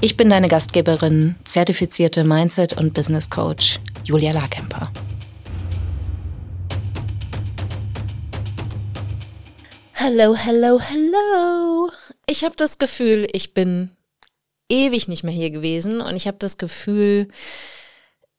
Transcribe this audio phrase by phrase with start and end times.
[0.00, 4.92] Ich bin deine Gastgeberin, zertifizierte Mindset- und Business Coach Julia Larkemper.
[9.94, 11.90] Hallo, hallo, hallo.
[12.26, 13.90] Ich habe das Gefühl, ich bin
[14.68, 17.28] ewig nicht mehr hier gewesen und ich habe das Gefühl,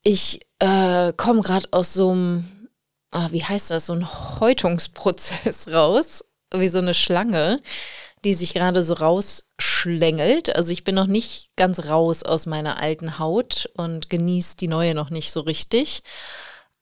[0.04, 2.70] ich äh, komme gerade aus so einem,
[3.12, 4.08] ah, wie heißt das, so ein
[4.40, 7.62] Häutungsprozess raus, wie so eine Schlange
[8.26, 10.56] die sich gerade so rausschlängelt.
[10.56, 14.96] Also ich bin noch nicht ganz raus aus meiner alten Haut und genieße die neue
[14.96, 16.04] noch nicht so richtig.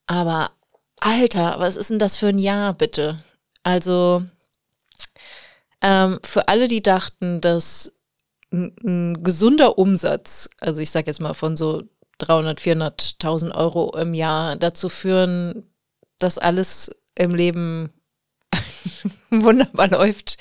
[0.08, 0.52] Aber
[1.00, 3.22] Alter, was ist denn das für ein Jahr bitte?
[3.62, 4.24] Also
[5.82, 7.94] ähm, für alle, die dachten, dass
[8.52, 11.84] ein, ein gesunder Umsatz, also ich sage jetzt mal von so
[12.20, 15.70] 300, 400.000 Euro im Jahr dazu führen,
[16.20, 17.92] dass alles im Leben
[19.30, 20.38] wunderbar läuft,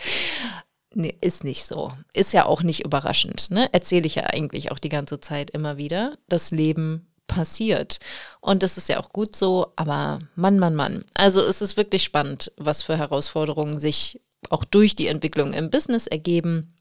[0.94, 1.92] Nee, ist nicht so.
[2.12, 3.50] Ist ja auch nicht überraschend.
[3.50, 3.68] Ne?
[3.72, 6.18] Erzähle ich ja eigentlich auch die ganze Zeit immer wieder.
[6.28, 7.98] Das Leben passiert.
[8.40, 11.04] Und das ist ja auch gut so, aber Mann, Mann, Mann.
[11.14, 14.20] Also es ist wirklich spannend, was für Herausforderungen sich
[14.50, 16.74] auch durch die Entwicklung im Business ergeben.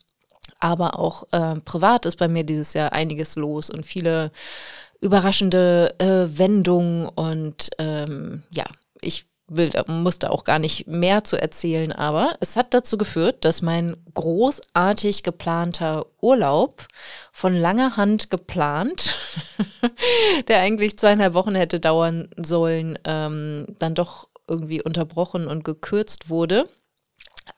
[0.60, 4.32] Aber auch äh, privat ist bei mir dieses Jahr einiges los und viele
[5.00, 7.08] überraschende äh, Wendungen.
[7.08, 8.66] Und ähm, ja,
[9.00, 13.62] ich will, musste auch gar nicht mehr zu erzählen, aber es hat dazu geführt, dass
[13.62, 16.88] mein großartig geplanter Urlaub
[17.32, 19.16] von langer Hand geplant,
[20.48, 26.68] der eigentlich zweieinhalb Wochen hätte dauern sollen, ähm, dann doch irgendwie unterbrochen und gekürzt wurde.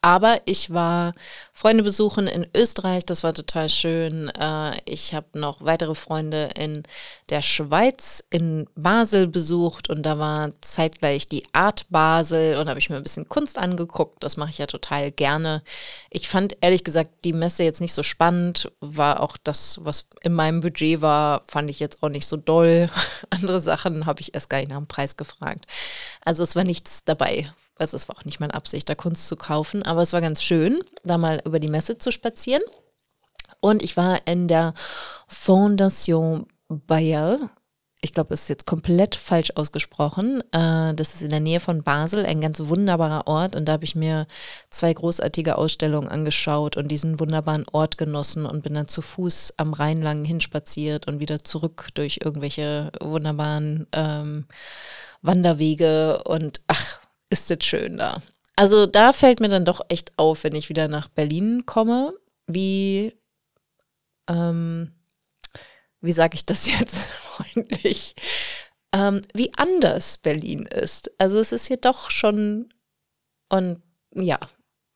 [0.01, 1.13] Aber ich war
[1.51, 4.29] Freunde besuchen in Österreich, das war total schön.
[4.29, 6.83] Äh, ich habe noch weitere Freunde in
[7.29, 12.89] der Schweiz, in Basel besucht und da war zeitgleich die Art Basel und habe ich
[12.89, 14.23] mir ein bisschen Kunst angeguckt.
[14.23, 15.63] Das mache ich ja total gerne.
[16.09, 20.33] Ich fand ehrlich gesagt die Messe jetzt nicht so spannend, war auch das, was in
[20.33, 22.89] meinem Budget war, fand ich jetzt auch nicht so doll.
[23.29, 25.65] Andere Sachen habe ich erst gar nicht nach dem Preis gefragt.
[26.21, 29.35] Also es war nichts dabei, also es war auch nicht meine Absicht, da Kunst zu
[29.35, 32.63] kaufen, aber es war ganz schön, da mal über die Messe zu spazieren.
[33.59, 34.73] Und ich war in der
[35.27, 37.49] Fondation Bayer.
[38.01, 40.43] Ich glaube, es ist jetzt komplett falsch ausgesprochen.
[40.51, 43.55] Äh, das ist in der Nähe von Basel, ein ganz wunderbarer Ort.
[43.55, 44.27] Und da habe ich mir
[44.69, 49.71] zwei großartige Ausstellungen angeschaut und diesen wunderbaren Ort genossen und bin dann zu Fuß am
[49.71, 54.45] Rhein lang hinspaziert und wieder zurück durch irgendwelche wunderbaren ähm,
[55.21, 56.23] Wanderwege.
[56.25, 56.99] Und ach,
[57.33, 58.21] ist das schön da.
[58.55, 62.13] Also da fällt mir dann doch echt auf, wenn ich wieder nach Berlin komme,
[62.45, 63.17] wie,
[64.29, 64.93] ähm,
[66.01, 68.15] wie sage ich das jetzt freundlich,
[68.93, 71.11] ähm, wie anders Berlin ist.
[71.17, 72.69] Also es ist hier doch schon
[73.49, 73.81] und
[74.13, 74.39] ja,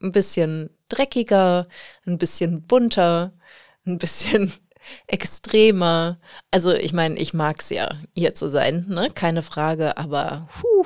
[0.02, 1.68] ein bisschen dreckiger,
[2.06, 3.34] ein bisschen bunter,
[3.88, 4.54] ein bisschen
[5.08, 6.20] extremer.
[6.52, 9.10] Also ich meine, ich mag es ja, hier zu sein, ne?
[9.10, 10.86] Keine Frage, aber puh,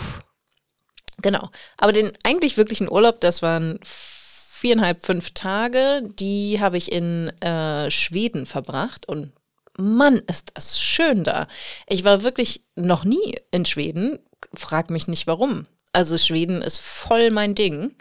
[1.21, 1.49] Genau.
[1.77, 7.89] Aber den eigentlich wirklichen Urlaub, das waren viereinhalb, fünf Tage, die habe ich in äh,
[7.89, 9.31] Schweden verbracht und
[9.77, 11.47] Mann, ist das schön da.
[11.87, 14.19] Ich war wirklich noch nie in Schweden,
[14.53, 15.65] frag mich nicht warum.
[15.93, 17.95] Also Schweden ist voll mein Ding.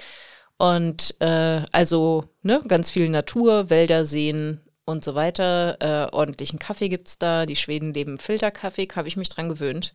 [0.58, 5.76] Und äh, also ne, ganz viel Natur, Wälder, Seen und so weiter.
[5.80, 7.46] Äh, ordentlichen Kaffee gibt es da.
[7.46, 9.94] Die Schweden leben Filterkaffee, habe ich mich dran gewöhnt.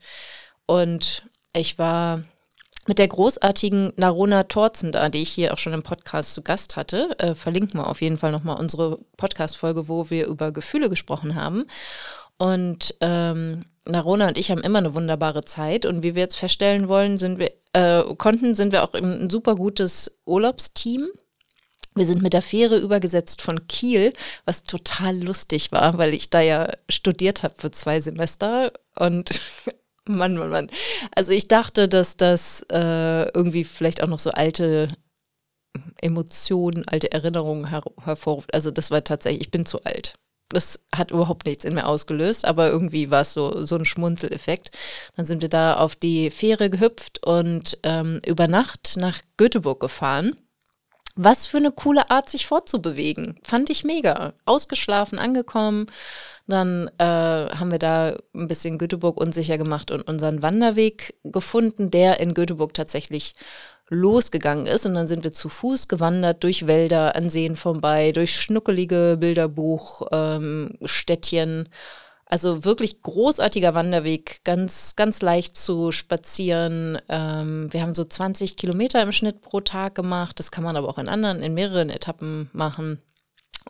[0.66, 1.24] Und
[1.54, 2.24] ich war
[2.88, 6.76] mit der großartigen Narona Torzen da, die ich hier auch schon im Podcast zu Gast
[6.76, 7.18] hatte.
[7.20, 11.66] Äh, verlinken wir auf jeden Fall nochmal unsere Podcast-Folge, wo wir über Gefühle gesprochen haben.
[12.38, 15.86] Und ähm, Narona und ich haben immer eine wunderbare Zeit.
[15.86, 19.56] Und wie wir jetzt feststellen wollen, sind wir, äh, konnten, sind wir auch ein super
[19.56, 21.08] gutes Urlaubsteam.
[21.96, 24.12] Wir sind mit der Fähre übergesetzt von Kiel,
[24.44, 29.40] was total lustig war, weil ich da ja studiert habe für zwei Semester und
[30.08, 30.70] Mann, Mann, Mann.
[31.16, 34.90] Also ich dachte, dass das äh, irgendwie vielleicht auch noch so alte
[36.02, 38.54] Emotionen, alte Erinnerungen her hervorruft.
[38.54, 40.16] Also das war tatsächlich, ich bin zu alt.
[40.50, 44.70] Das hat überhaupt nichts in mir ausgelöst, aber irgendwie war es so, so ein Schmunzeleffekt.
[45.16, 50.36] Dann sind wir da auf die Fähre gehüpft und ähm, über Nacht nach Göteborg gefahren.
[51.16, 53.40] Was für eine coole Art, sich fortzubewegen.
[53.42, 54.34] Fand ich mega.
[54.44, 55.88] Ausgeschlafen, angekommen.
[56.46, 62.20] Dann äh, haben wir da ein bisschen Göteborg unsicher gemacht und unseren Wanderweg gefunden, der
[62.20, 63.34] in Göteborg tatsächlich
[63.88, 64.86] losgegangen ist.
[64.86, 71.50] Und dann sind wir zu Fuß gewandert durch Wälder, an Seen vorbei, durch schnuckelige Bilderbuchstädtchen.
[71.50, 71.68] Ähm,
[72.36, 77.00] also wirklich großartiger Wanderweg, ganz, ganz leicht zu spazieren.
[77.08, 80.38] Ähm, wir haben so 20 Kilometer im Schnitt pro Tag gemacht.
[80.38, 83.02] Das kann man aber auch in anderen, in mehreren Etappen machen.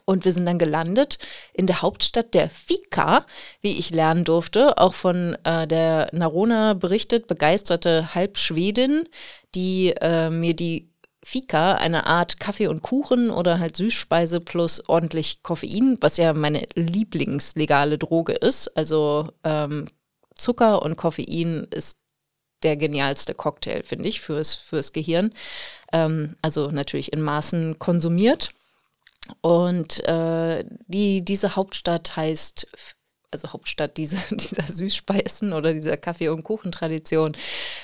[0.05, 1.19] Und wir sind dann gelandet
[1.53, 3.27] in der Hauptstadt der Fika,
[3.61, 9.07] wie ich lernen durfte, auch von äh, der Narona berichtet, begeisterte Halbschwedin,
[9.53, 10.89] die äh, mir die
[11.27, 16.67] Fika, eine Art Kaffee und Kuchen oder halt Süßspeise plus ordentlich Koffein, was ja meine
[16.75, 18.67] lieblingslegale Droge ist.
[18.77, 19.87] Also ähm,
[20.35, 21.97] Zucker und Koffein ist
[22.61, 25.33] der genialste Cocktail, finde ich, fürs, fürs Gehirn.
[25.91, 28.51] Ähm, also natürlich in Maßen konsumiert.
[29.41, 32.67] Und äh, die, diese Hauptstadt heißt
[33.35, 37.35] also Hauptstadt diese, dieser Süßspeisen oder dieser Kaffee- und Kuchentradition,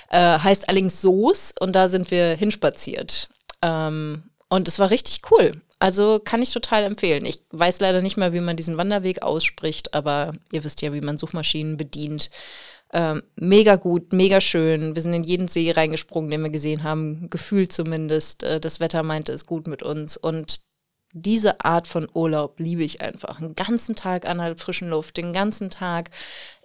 [0.09, 3.30] äh, heißt allerdings Soos und da sind wir hinspaziert.
[3.62, 5.62] Ähm, und es war richtig cool.
[5.80, 7.25] Also kann ich total empfehlen.
[7.25, 11.01] Ich weiß leider nicht mehr, wie man diesen Wanderweg ausspricht, aber ihr wisst ja, wie
[11.01, 12.30] man Suchmaschinen bedient.
[12.94, 14.95] Ähm, mega gut, mega schön.
[14.95, 18.44] Wir sind in jeden See reingesprungen, den wir gesehen haben, gefühlt zumindest.
[18.44, 20.18] Äh, das Wetter meinte es gut mit uns.
[20.18, 20.62] Und
[21.13, 23.39] diese Art von Urlaub liebe ich einfach.
[23.39, 26.09] Einen ganzen Tag an der frischen Luft, den ganzen Tag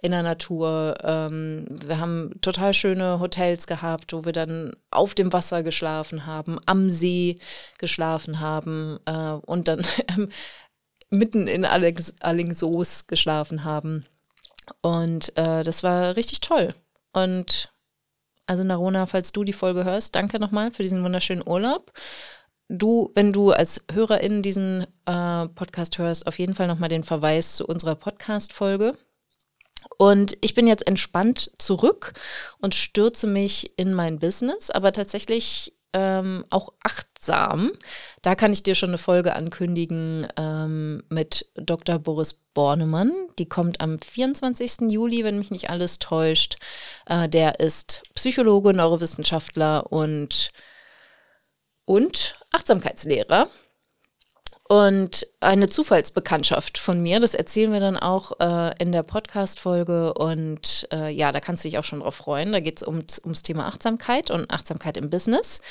[0.01, 0.95] in der Natur.
[1.03, 6.59] Ähm, wir haben total schöne Hotels gehabt, wo wir dann auf dem Wasser geschlafen haben,
[6.65, 7.39] am See
[7.77, 9.81] geschlafen haben äh, und dann
[11.09, 14.05] mitten in Allingsoos geschlafen haben.
[14.81, 16.73] Und äh, das war richtig toll.
[17.13, 17.71] Und
[18.45, 21.91] also Narona, falls du die Folge hörst, danke nochmal für diesen wunderschönen Urlaub
[22.69, 27.55] du, wenn du als Hörerin diesen äh, Podcast hörst, auf jeden Fall nochmal den Verweis
[27.55, 28.97] zu unserer Podcast-Folge.
[29.97, 32.13] Und ich bin jetzt entspannt zurück
[32.59, 37.71] und stürze mich in mein Business, aber tatsächlich ähm, auch achtsam.
[38.21, 41.99] Da kann ich dir schon eine Folge ankündigen ähm, mit Dr.
[41.99, 43.11] Boris Bornemann.
[43.39, 44.91] Die kommt am 24.
[44.91, 46.57] Juli, wenn mich nicht alles täuscht.
[47.05, 50.51] Äh, der ist Psychologe, Neurowissenschaftler und
[51.87, 53.49] und Achtsamkeitslehrer.
[54.69, 60.13] Und eine Zufallsbekanntschaft von mir, das erzählen wir dann auch äh, in der Podcast-Folge.
[60.13, 62.51] Und äh, ja, da kannst du dich auch schon drauf freuen.
[62.51, 65.61] Da geht es ums, ums Thema Achtsamkeit und Achtsamkeit im Business.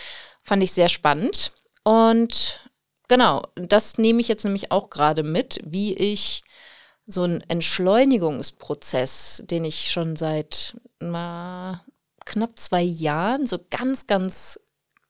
[0.43, 1.53] Fand ich sehr spannend.
[1.85, 2.67] Und
[3.09, 6.43] genau, das nehme ich jetzt nämlich auch gerade mit, wie ich
[7.05, 11.85] so einen Entschleunigungsprozess, den ich schon seit na,
[12.25, 14.59] knapp zwei Jahren so ganz, ganz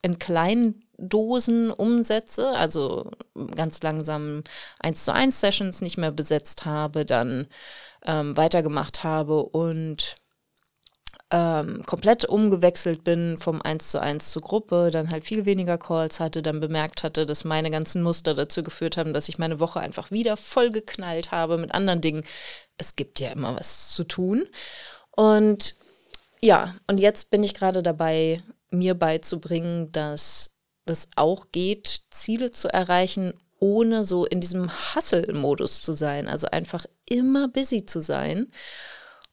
[0.02, 3.10] in kleinen Dosen umsetze, also
[3.54, 4.42] ganz langsam
[4.80, 7.48] 1 zu 1 Sessions nicht mehr besetzt habe, dann
[8.04, 10.16] ähm, weitergemacht habe und
[11.32, 16.20] ähm, komplett umgewechselt bin vom 1 zu 1 zur Gruppe, dann halt viel weniger Calls
[16.20, 19.80] hatte, dann bemerkt hatte, dass meine ganzen Muster dazu geführt haben, dass ich meine Woche
[19.80, 22.24] einfach wieder vollgeknallt habe mit anderen Dingen.
[22.78, 24.44] Es gibt ja immer was zu tun.
[25.10, 25.74] Und
[26.40, 30.55] ja, und jetzt bin ich gerade dabei, mir beizubringen, dass
[30.86, 36.28] das auch geht, Ziele zu erreichen, ohne so in diesem Hustle-Modus zu sein.
[36.28, 38.50] Also einfach immer busy zu sein.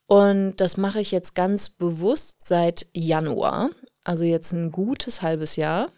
[0.07, 3.69] Und das mache ich jetzt ganz bewusst seit Januar,
[4.03, 5.91] also jetzt ein gutes halbes Jahr.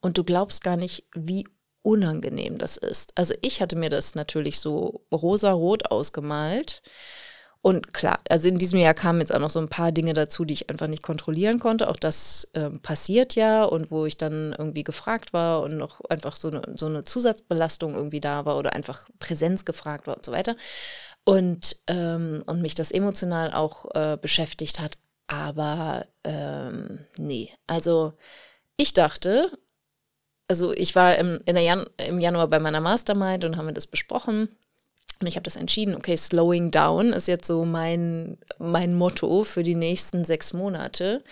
[0.00, 1.46] Und du glaubst gar nicht, wie
[1.82, 3.12] unangenehm das ist.
[3.16, 6.82] Also ich hatte mir das natürlich so rosa-rot ausgemalt.
[7.66, 10.44] Und klar, also in diesem Jahr kamen jetzt auch noch so ein paar Dinge dazu,
[10.44, 11.88] die ich einfach nicht kontrollieren konnte.
[11.88, 16.36] Auch das äh, passiert ja und wo ich dann irgendwie gefragt war und noch einfach
[16.36, 20.30] so eine, so eine Zusatzbelastung irgendwie da war oder einfach Präsenz gefragt war und so
[20.30, 20.54] weiter.
[21.24, 24.96] Und, ähm, und mich das emotional auch äh, beschäftigt hat.
[25.26, 28.12] Aber ähm, nee, also
[28.76, 29.50] ich dachte,
[30.46, 34.56] also ich war im, Jan im Januar bei meiner Mastermind und haben wir das besprochen.
[35.20, 39.62] Und ich habe das entschieden, okay, slowing down ist jetzt so mein, mein Motto für
[39.62, 41.24] die nächsten sechs Monate.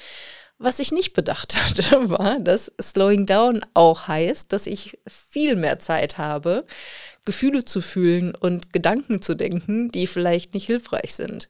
[0.58, 5.78] Was ich nicht bedacht hatte, war, dass Slowing Down auch heißt, dass ich viel mehr
[5.78, 6.64] Zeit habe,
[7.24, 11.48] Gefühle zu fühlen und Gedanken zu denken, die vielleicht nicht hilfreich sind.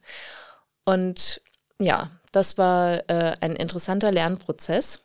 [0.85, 1.41] Und
[1.79, 5.01] ja, das war äh, ein interessanter Lernprozess.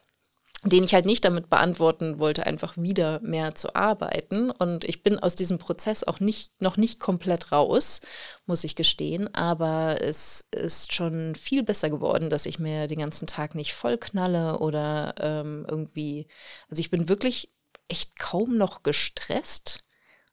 [0.64, 4.50] Den ich halt nicht damit beantworten wollte, einfach wieder mehr zu arbeiten.
[4.50, 8.00] Und ich bin aus diesem Prozess auch nicht, noch nicht komplett raus,
[8.47, 9.35] muss ich gestehen.
[9.35, 13.97] Aber es ist schon viel besser geworden, dass ich mir den ganzen Tag nicht voll
[13.97, 16.26] knalle oder ähm, irgendwie,
[16.69, 17.52] also ich bin wirklich
[17.88, 19.81] echt kaum noch gestresst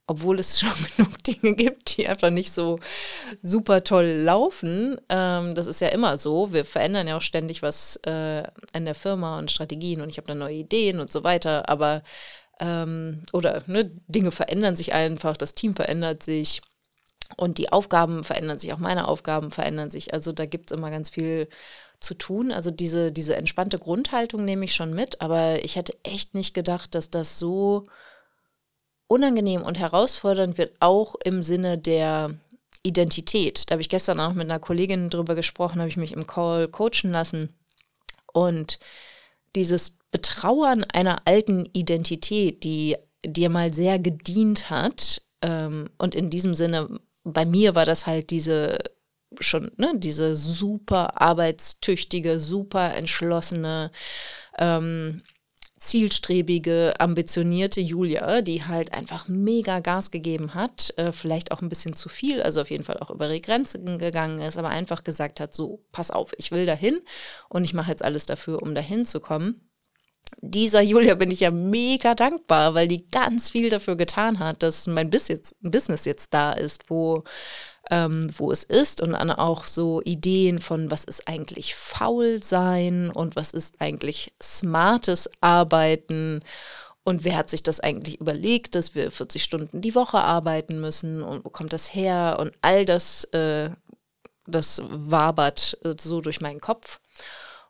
[0.07, 2.79] obwohl es schon genug Dinge gibt, die einfach nicht so
[3.41, 4.99] super toll laufen.
[5.09, 6.53] Ähm, das ist ja immer so.
[6.53, 10.27] Wir verändern ja auch ständig was äh, an der Firma und Strategien und ich habe
[10.27, 11.69] da neue Ideen und so weiter.
[11.69, 12.03] Aber
[12.59, 16.61] ähm, oder ne, Dinge verändern sich einfach, das Team verändert sich
[17.35, 20.13] und die Aufgaben verändern sich, auch meine Aufgaben verändern sich.
[20.13, 21.49] Also da gibt es immer ganz viel
[21.99, 22.51] zu tun.
[22.51, 26.95] Also diese, diese entspannte Grundhaltung nehme ich schon mit, aber ich hätte echt nicht gedacht,
[26.95, 27.87] dass das so
[29.07, 32.35] unangenehm und herausfordernd wird, auch im Sinne der
[32.83, 33.69] Identität.
[33.69, 36.67] Da habe ich gestern auch mit einer Kollegin drüber gesprochen, habe ich mich im Call
[36.67, 37.53] coachen lassen.
[38.33, 38.79] Und
[39.55, 42.95] dieses Betrauern einer alten Identität, die
[43.25, 46.87] dir mal sehr gedient hat, ähm, und in diesem Sinne,
[47.23, 48.79] bei mir war das halt diese
[49.39, 53.91] schon, ne, diese super arbeitstüchtige, super entschlossene,
[54.57, 55.23] ähm,
[55.77, 61.93] zielstrebige, ambitionierte Julia, die halt einfach mega Gas gegeben hat, äh, vielleicht auch ein bisschen
[61.93, 65.39] zu viel, also auf jeden Fall auch über ihre Grenzen gegangen ist, aber einfach gesagt
[65.39, 66.99] hat, so, pass auf, ich will dahin
[67.49, 69.61] und ich mache jetzt alles dafür, um dahin zu kommen.
[70.41, 74.85] Dieser Julia bin ich ja mega dankbar, weil die ganz viel dafür getan hat, dass
[74.85, 77.23] mein Business jetzt da ist, wo
[77.89, 83.09] ähm, wo es ist und dann auch so Ideen von, was ist eigentlich faul sein
[83.09, 86.41] und was ist eigentlich smartes Arbeiten
[87.07, 91.21] und wer hat sich das eigentlich überlegt, dass wir 40 Stunden die Woche arbeiten müssen
[91.21, 93.69] und wo kommt das her und all das, äh,
[94.45, 96.99] das wabert äh, so durch meinen Kopf.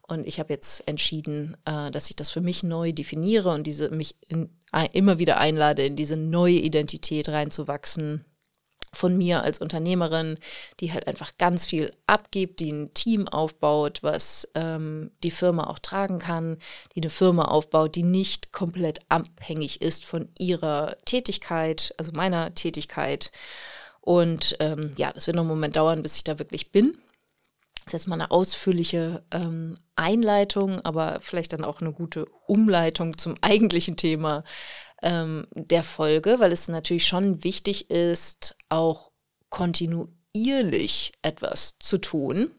[0.01, 3.91] Und ich habe jetzt entschieden, äh, dass ich das für mich neu definiere und diese
[3.91, 4.49] mich in,
[4.93, 8.25] immer wieder einlade, in diese neue Identität reinzuwachsen
[8.93, 10.37] von mir als Unternehmerin,
[10.79, 15.79] die halt einfach ganz viel abgibt, die ein Team aufbaut, was ähm, die Firma auch
[15.79, 16.57] tragen kann,
[16.95, 23.31] die eine Firma aufbaut, die nicht komplett abhängig ist von ihrer Tätigkeit, also meiner Tätigkeit.
[24.01, 26.97] Und ähm, ja, das wird noch einen Moment dauern, bis ich da wirklich bin.
[27.87, 33.17] Das ist jetzt mal eine ausführliche ähm, Einleitung, aber vielleicht dann auch eine gute Umleitung
[33.17, 34.43] zum eigentlichen Thema
[35.01, 39.11] ähm, der Folge, weil es natürlich schon wichtig ist, auch
[39.49, 42.51] kontinuierlich etwas zu tun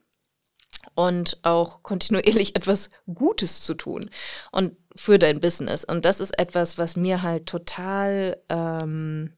[0.95, 4.11] und auch kontinuierlich etwas Gutes zu tun
[4.53, 5.85] und für dein Business.
[5.85, 9.37] Und das ist etwas, was mir halt total ähm,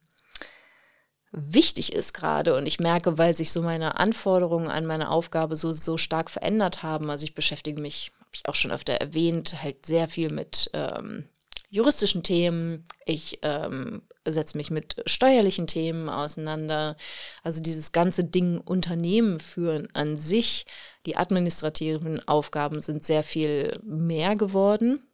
[1.31, 2.55] wichtig ist gerade.
[2.55, 6.83] Und ich merke, weil sich so meine Anforderungen an meine Aufgabe so, so stark verändert
[6.83, 7.09] haben.
[7.09, 11.27] Also ich beschäftige mich, habe ich auch schon öfter erwähnt, halt sehr viel mit ähm,
[11.71, 16.97] juristischen Themen, ich ähm, setze mich mit steuerlichen Themen auseinander.
[17.43, 20.65] Also dieses ganze Ding Unternehmen führen an sich,
[21.05, 25.07] die administrativen Aufgaben sind sehr viel mehr geworden.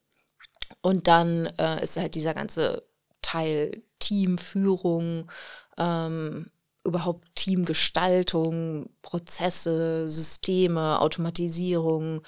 [0.81, 2.83] Und dann äh, ist halt dieser ganze
[3.21, 5.31] Teil Teamführung,
[5.77, 6.51] ähm,
[6.87, 12.21] überhaupt Teamgestaltung, Prozesse, Systeme, Automatisierung,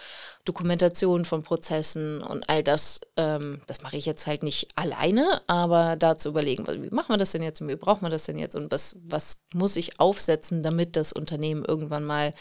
[0.45, 5.95] Dokumentation von Prozessen und all das, ähm, das mache ich jetzt halt nicht alleine, aber
[5.95, 8.37] da zu überlegen, wie machen wir das denn jetzt und wie braucht man das denn
[8.37, 12.33] jetzt und was, was muss ich aufsetzen, damit das Unternehmen irgendwann mal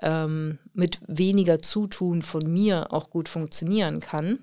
[0.00, 4.38] ähm, mit weniger Zutun von mir auch gut funktionieren kann.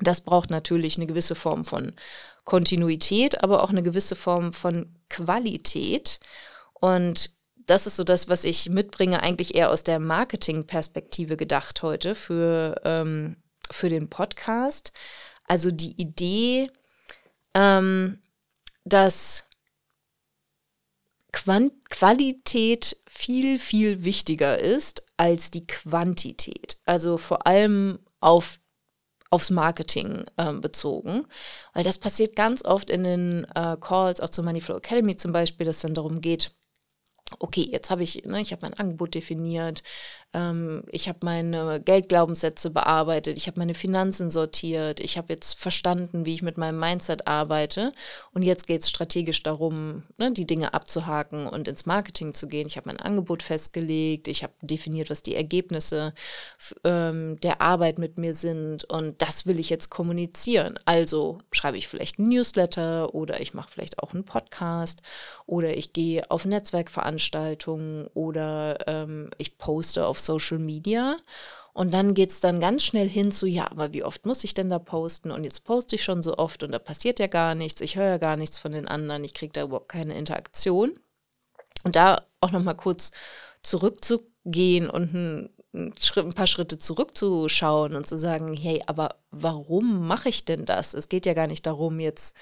[0.00, 1.92] Das braucht natürlich eine gewisse Form von
[2.48, 6.18] Kontinuität, aber auch eine gewisse Form von Qualität.
[6.72, 12.14] Und das ist so das, was ich mitbringe, eigentlich eher aus der Marketing-Perspektive gedacht heute
[12.14, 13.36] für, ähm,
[13.70, 14.92] für den Podcast.
[15.44, 16.70] Also die Idee,
[17.52, 18.22] ähm,
[18.86, 19.44] dass
[21.32, 26.78] Quant Qualität viel, viel wichtiger ist als die Quantität.
[26.86, 28.58] Also vor allem auf
[29.30, 31.26] aufs Marketing äh, bezogen.
[31.74, 35.66] Weil das passiert ganz oft in den äh, Calls, auch zur Moneyflow Academy zum Beispiel,
[35.66, 36.52] dass es dann darum geht,
[37.38, 39.82] okay, jetzt habe ich, ne, ich habe mein Angebot definiert,
[40.34, 46.26] ähm, ich habe meine Geldglaubenssätze bearbeitet, ich habe meine Finanzen sortiert, ich habe jetzt verstanden,
[46.26, 47.92] wie ich mit meinem Mindset arbeite
[48.34, 52.66] und jetzt geht es strategisch darum, ne, die Dinge abzuhaken und ins Marketing zu gehen.
[52.66, 56.12] Ich habe mein Angebot festgelegt, ich habe definiert, was die Ergebnisse
[56.84, 60.78] ähm, der Arbeit mit mir sind und das will ich jetzt kommunizieren.
[60.84, 65.00] Also schreibe ich vielleicht ein Newsletter oder ich mache vielleicht auch einen Podcast
[65.46, 71.16] oder ich gehe auf Netzwerkveranstaltungen oder ähm, ich poste auf Social Media.
[71.72, 74.52] Und dann geht es dann ganz schnell hin zu, ja, aber wie oft muss ich
[74.52, 75.30] denn da posten?
[75.30, 77.80] Und jetzt poste ich schon so oft und da passiert ja gar nichts.
[77.80, 79.22] Ich höre ja gar nichts von den anderen.
[79.22, 80.98] Ich kriege da überhaupt keine Interaktion.
[81.84, 83.12] Und da auch noch mal kurz
[83.62, 90.44] zurückzugehen und ein, ein paar Schritte zurückzuschauen und zu sagen, hey, aber warum mache ich
[90.44, 90.94] denn das?
[90.94, 92.36] Es geht ja gar nicht darum, jetzt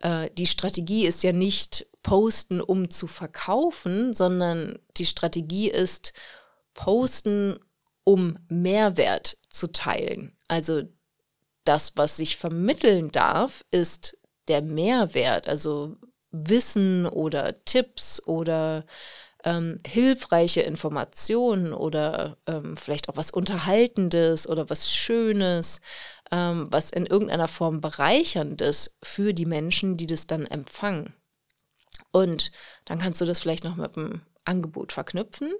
[0.00, 6.12] äh, die Strategie ist ja nicht posten, um zu verkaufen, sondern die Strategie ist
[6.76, 7.58] posten,
[8.04, 10.36] um Mehrwert zu teilen.
[10.46, 10.82] Also
[11.64, 14.16] das, was sich vermitteln darf, ist
[14.46, 15.96] der Mehrwert, also
[16.30, 18.86] Wissen oder Tipps oder
[19.44, 25.80] ähm, hilfreiche Informationen oder ähm, vielleicht auch was Unterhaltendes oder was Schönes,
[26.30, 31.14] ähm, was in irgendeiner Form bereicherndes für die Menschen, die das dann empfangen.
[32.12, 32.52] Und
[32.84, 35.52] dann kannst du das vielleicht noch mit einem Angebot verknüpfen.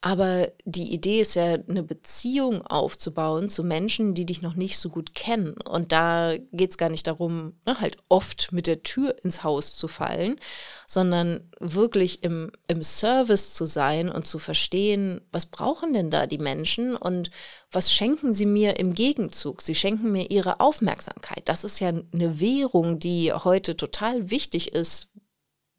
[0.00, 4.90] Aber die Idee ist ja, eine Beziehung aufzubauen zu Menschen, die dich noch nicht so
[4.90, 5.54] gut kennen.
[5.68, 9.76] Und da geht es gar nicht darum, ne, halt oft mit der Tür ins Haus
[9.76, 10.38] zu fallen,
[10.86, 16.38] sondern wirklich im, im Service zu sein und zu verstehen, was brauchen denn da die
[16.38, 17.32] Menschen und
[17.72, 19.62] was schenken sie mir im Gegenzug?
[19.62, 21.48] Sie schenken mir ihre Aufmerksamkeit.
[21.48, 25.08] Das ist ja eine Währung, die heute total wichtig ist,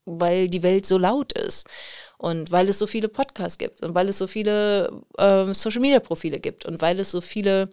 [0.04, 1.68] weil die Welt so laut ist.
[2.20, 6.66] Und weil es so viele Podcasts gibt und weil es so viele äh, Social-Media-Profile gibt
[6.66, 7.70] und weil es so viele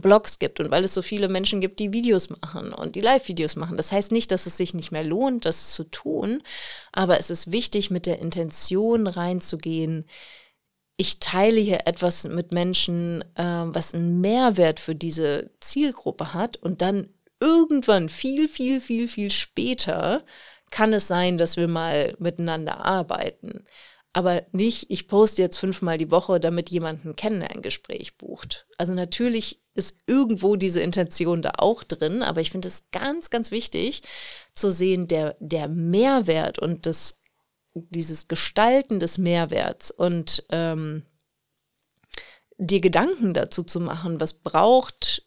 [0.00, 3.54] Blogs gibt und weil es so viele Menschen gibt, die Videos machen und die Live-Videos
[3.54, 3.76] machen.
[3.76, 6.42] Das heißt nicht, dass es sich nicht mehr lohnt, das zu tun,
[6.90, 10.06] aber es ist wichtig, mit der Intention reinzugehen.
[10.96, 16.80] Ich teile hier etwas mit Menschen, äh, was einen Mehrwert für diese Zielgruppe hat und
[16.80, 20.24] dann irgendwann viel, viel, viel, viel später
[20.70, 23.64] kann es sein, dass wir mal miteinander arbeiten.
[24.12, 28.66] Aber nicht, ich poste jetzt fünfmal die Woche, damit jemand ein Kennenlerngespräch bucht.
[28.78, 33.50] Also natürlich ist irgendwo diese Intention da auch drin, aber ich finde es ganz, ganz
[33.50, 34.02] wichtig
[34.54, 37.20] zu sehen, der, der Mehrwert und das,
[37.74, 41.04] dieses Gestalten des Mehrwerts und ähm,
[42.56, 45.26] dir Gedanken dazu zu machen, was braucht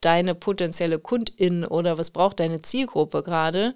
[0.00, 3.74] deine potenzielle Kundin oder was braucht deine Zielgruppe gerade,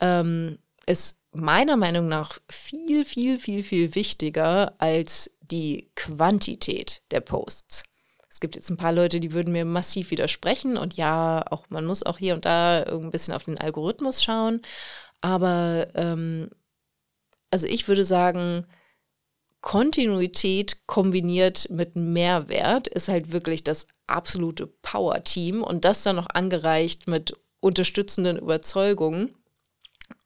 [0.00, 7.84] ähm, ist meiner Meinung nach viel, viel, viel, viel wichtiger als die Quantität der Posts.
[8.28, 11.86] Es gibt jetzt ein paar Leute, die würden mir massiv widersprechen und ja, auch man
[11.86, 14.62] muss auch hier und da ein bisschen auf den Algorithmus schauen.
[15.20, 16.50] Aber ähm,
[17.50, 18.66] also ich würde sagen,
[19.60, 27.08] Kontinuität kombiniert mit Mehrwert ist halt wirklich das absolute Power-Team und das dann noch angereicht
[27.08, 29.34] mit unterstützenden Überzeugungen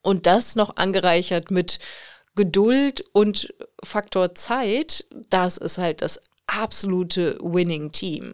[0.02, 1.78] und das noch angereichert mit
[2.34, 3.52] Geduld und
[3.84, 8.32] Faktor Zeit, das ist halt das absolute Winning Team.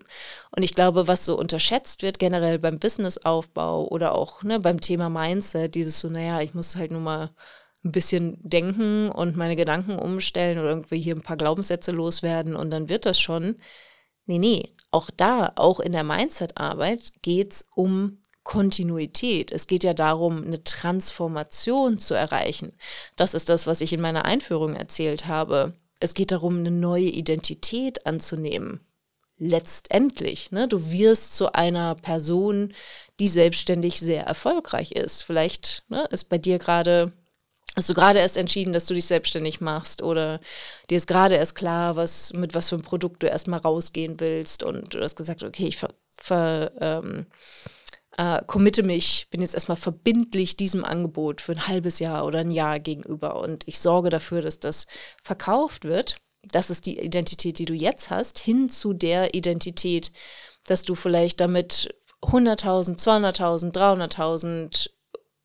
[0.54, 5.10] Und ich glaube, was so unterschätzt wird generell beim Businessaufbau oder auch ne, beim Thema
[5.10, 7.30] Mindset, dieses so, naja, ich muss halt nur mal
[7.84, 12.70] ein bisschen denken und meine Gedanken umstellen oder irgendwie hier ein paar Glaubenssätze loswerden und
[12.70, 13.56] dann wird das schon.
[14.26, 19.50] Nee, nee, auch da, auch in der Mindset-Arbeit geht es um Kontinuität.
[19.50, 22.72] Es geht ja darum, eine Transformation zu erreichen.
[23.16, 25.74] Das ist das, was ich in meiner Einführung erzählt habe.
[25.98, 28.86] Es geht darum, eine neue Identität anzunehmen.
[29.36, 30.68] Letztendlich, ne?
[30.68, 32.72] du wirst zu einer Person,
[33.18, 35.24] die selbstständig sehr erfolgreich ist.
[35.24, 37.12] Vielleicht ne, ist bei dir gerade
[37.74, 40.40] Hast du gerade erst entschieden, dass du dich selbstständig machst oder
[40.88, 44.62] dir ist gerade erst klar, was, mit was für einem Produkt du erstmal rausgehen willst
[44.62, 47.26] und du hast gesagt, okay, ich ver, ver, ähm,
[48.16, 52.50] äh, committe mich, bin jetzt erstmal verbindlich diesem Angebot für ein halbes Jahr oder ein
[52.50, 54.86] Jahr gegenüber und ich sorge dafür, dass das
[55.22, 56.16] verkauft wird.
[56.42, 60.12] Das ist die Identität, die du jetzt hast, hin zu der Identität,
[60.64, 64.90] dass du vielleicht damit 100.000, 200.000, 300.000,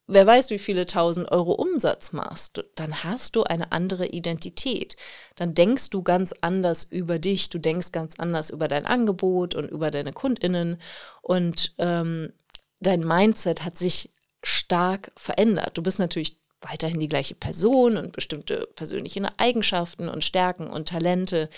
[0.07, 4.95] wer weiß wie viele tausend Euro Umsatz machst, dann hast du eine andere Identität.
[5.36, 9.69] Dann denkst du ganz anders über dich, du denkst ganz anders über dein Angebot und
[9.69, 10.81] über deine KundInnen
[11.21, 12.34] und ähm,
[12.82, 14.12] dein Mindset hat sich
[14.44, 15.78] stark verändert.
[15.78, 21.50] Du bist natürlich weiterhin die gleiche Person und bestimmte persönliche Eigenschaften und Stärken und Talente,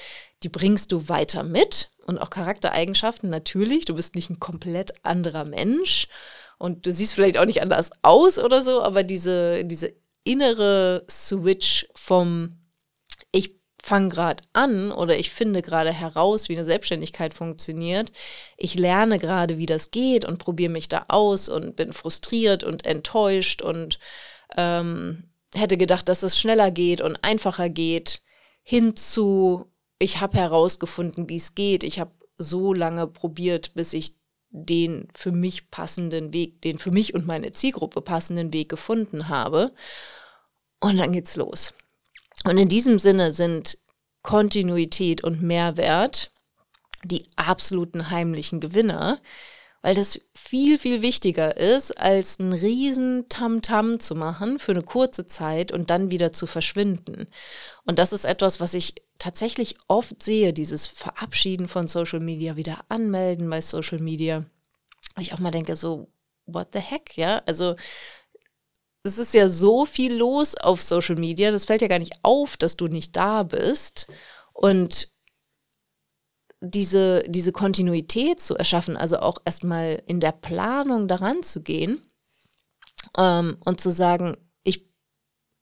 [0.43, 3.85] die bringst du weiter mit und auch Charaktereigenschaften natürlich.
[3.85, 6.07] Du bist nicht ein komplett anderer Mensch
[6.57, 11.87] und du siehst vielleicht auch nicht anders aus oder so, aber diese, diese innere Switch
[11.95, 12.62] vom
[13.83, 18.13] fange gerade an oder ich finde gerade heraus, wie eine Selbstständigkeit funktioniert.
[18.55, 22.85] Ich lerne gerade, wie das geht und probiere mich da aus und bin frustriert und
[22.85, 23.99] enttäuscht und
[24.55, 28.21] ähm, hätte gedacht, dass es schneller geht und einfacher geht,
[28.63, 29.65] hin zu,
[29.99, 31.83] ich habe herausgefunden, wie es geht.
[31.83, 34.15] Ich habe so lange probiert, bis ich
[34.49, 39.73] den für mich passenden Weg, den für mich und meine Zielgruppe passenden Weg gefunden habe.
[40.79, 41.73] Und dann geht's los.
[42.43, 43.77] Und in diesem Sinne sind
[44.21, 46.31] Kontinuität und Mehrwert
[47.03, 49.19] die absoluten heimlichen Gewinner,
[49.81, 54.83] weil das viel, viel wichtiger ist, als einen riesen Tamtam -Tam zu machen für eine
[54.83, 57.27] kurze Zeit und dann wieder zu verschwinden.
[57.85, 62.85] Und das ist etwas, was ich tatsächlich oft sehe, dieses Verabschieden von Social Media, wieder
[62.87, 64.45] anmelden bei Social Media.
[65.19, 66.07] Ich auch mal denke, so,
[66.45, 67.41] what the heck, ja?
[67.45, 67.75] Also,
[69.03, 72.57] es ist ja so viel los auf Social Media, das fällt ja gar nicht auf,
[72.57, 74.07] dass du nicht da bist.
[74.53, 75.09] Und
[76.61, 82.01] diese, diese Kontinuität zu erschaffen, also auch erstmal in der Planung daran zu gehen
[83.17, 84.37] ähm, und zu sagen,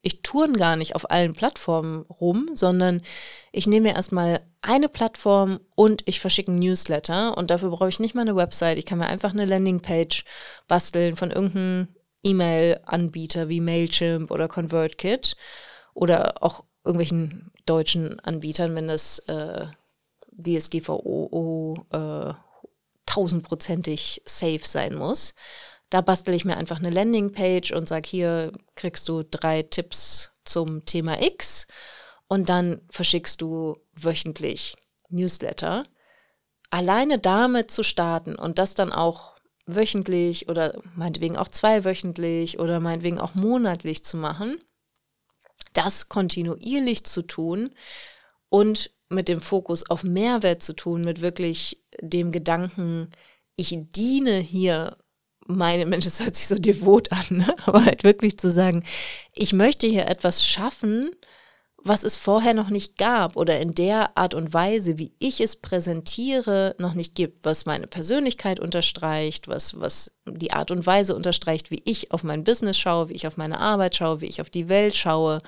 [0.01, 3.01] ich touren gar nicht auf allen Plattformen rum, sondern
[3.51, 7.99] ich nehme mir erstmal eine Plattform und ich verschicke ein Newsletter und dafür brauche ich
[7.99, 8.77] nicht mal eine Website.
[8.77, 10.25] Ich kann mir einfach eine Landingpage
[10.67, 11.87] basteln von irgendeinem
[12.23, 15.35] E-Mail-Anbieter wie Mailchimp oder ConvertKit
[15.93, 19.67] oder auch irgendwelchen deutschen Anbietern, wenn das äh,
[20.31, 22.33] DSGVO äh,
[23.05, 25.33] tausendprozentig safe sein muss.
[25.89, 30.85] Da bastel ich mir einfach eine Landingpage und sage, hier kriegst du drei Tipps zum
[30.85, 31.67] Thema X
[32.27, 34.75] und dann verschickst du wöchentlich
[35.09, 35.83] Newsletter.
[36.69, 43.19] Alleine damit zu starten und das dann auch wöchentlich oder meinetwegen auch zweiwöchentlich oder meinetwegen
[43.19, 44.59] auch monatlich zu machen,
[45.73, 47.71] das kontinuierlich zu tun
[48.49, 53.09] und mit dem Fokus auf Mehrwert zu tun, mit wirklich dem Gedanken,
[53.55, 54.97] ich diene hier
[55.47, 57.55] meine Mensch, es hört sich so devot an, ne?
[57.65, 58.83] aber halt wirklich zu sagen,
[59.33, 61.11] ich möchte hier etwas schaffen,
[61.83, 65.55] was es vorher noch nicht gab oder in der Art und Weise, wie ich es
[65.55, 71.71] präsentiere, noch nicht gibt, was meine Persönlichkeit unterstreicht, was, was die Art und Weise unterstreicht,
[71.71, 74.49] wie ich auf mein Business schaue, wie ich auf meine Arbeit schaue, wie ich auf
[74.49, 75.41] die Welt schaue.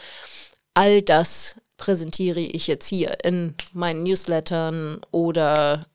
[0.73, 5.85] All das präsentiere ich jetzt hier in meinen Newslettern oder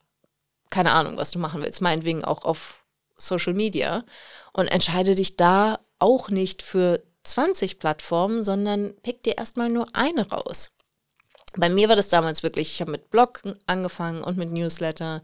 [0.71, 2.85] keine Ahnung, was du machen willst, meinetwegen auch auf
[3.17, 4.05] Social Media
[4.53, 10.29] und entscheide dich da auch nicht für 20 Plattformen, sondern pick dir erstmal nur eine
[10.29, 10.71] raus.
[11.57, 15.23] Bei mir war das damals wirklich, ich habe mit Blog angefangen und mit Newsletter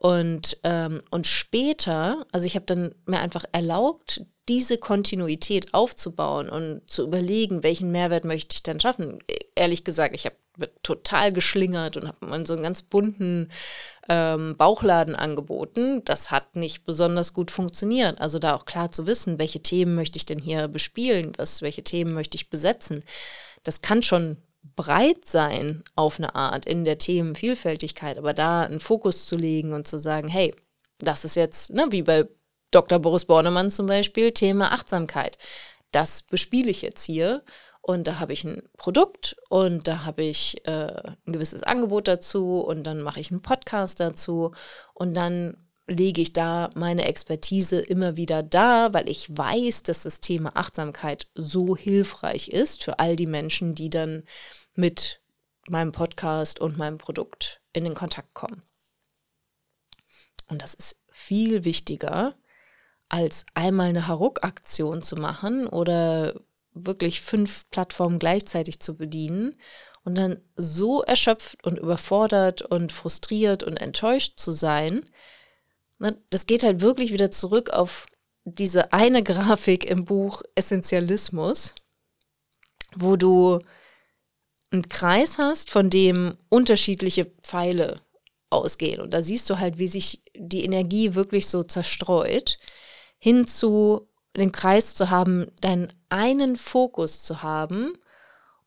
[0.00, 6.80] und, ähm, und später, also ich habe dann mir einfach erlaubt, diese Kontinuität aufzubauen und
[6.86, 9.18] zu überlegen, welchen Mehrwert möchte ich denn schaffen.
[9.54, 13.50] Ehrlich gesagt, ich habe total geschlingert und habe mal so einen ganz bunten
[14.08, 16.02] ähm, Bauchladen angeboten.
[16.06, 18.22] Das hat nicht besonders gut funktioniert.
[18.22, 21.84] Also da auch klar zu wissen, welche Themen möchte ich denn hier bespielen, was, welche
[21.84, 23.04] Themen möchte ich besetzen.
[23.64, 29.26] Das kann schon breit sein auf eine Art in der Themenvielfältigkeit, aber da einen Fokus
[29.26, 30.54] zu legen und zu sagen, hey,
[30.98, 32.28] das ist jetzt, ne, wie bei
[32.70, 32.98] Dr.
[32.98, 35.38] Boris Bornemann zum Beispiel, Thema Achtsamkeit.
[35.92, 37.42] Das bespiele ich jetzt hier
[37.80, 42.60] und da habe ich ein Produkt und da habe ich äh, ein gewisses Angebot dazu
[42.60, 44.52] und dann mache ich einen Podcast dazu
[44.94, 45.56] und dann
[45.90, 51.26] lege ich da meine Expertise immer wieder da, weil ich weiß, dass das Thema Achtsamkeit
[51.34, 54.22] so hilfreich ist für all die Menschen, die dann
[54.74, 55.20] mit
[55.68, 58.62] meinem Podcast und meinem Produkt in den Kontakt kommen.
[60.48, 62.36] Und das ist viel wichtiger,
[63.08, 66.40] als einmal eine Haruk-Aktion zu machen oder
[66.72, 69.56] wirklich fünf Plattformen gleichzeitig zu bedienen
[70.04, 75.04] und dann so erschöpft und überfordert und frustriert und enttäuscht zu sein,
[76.30, 78.06] das geht halt wirklich wieder zurück auf
[78.44, 81.74] diese eine Grafik im Buch Essentialismus,
[82.96, 83.60] wo du
[84.72, 88.00] einen Kreis hast, von dem unterschiedliche Pfeile
[88.50, 89.00] ausgehen.
[89.00, 92.58] Und da siehst du halt, wie sich die Energie wirklich so zerstreut,
[93.18, 97.94] hin zu den Kreis zu haben, deinen einen Fokus zu haben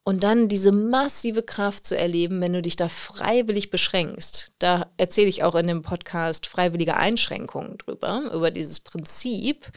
[0.04, 4.52] und dann diese massive Kraft zu erleben, wenn du dich da freiwillig beschränkst.
[4.58, 9.72] Da erzähle ich auch in dem Podcast freiwillige Einschränkungen drüber, über dieses Prinzip,